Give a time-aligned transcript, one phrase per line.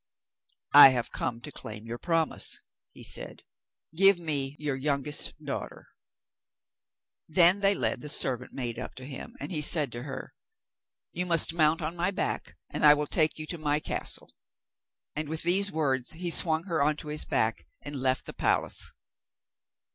[0.73, 2.59] 'I have come to claim your promise,'
[2.91, 3.43] he said.
[3.93, 5.89] 'Give me your youngest daughter.'
[7.27, 10.33] Then they led the servant maid up to him, and he said to her:
[11.11, 14.33] 'You must mount on my back, and I will take you to my castle.'
[15.15, 18.91] And with these words he swung her on to his back and left the palace.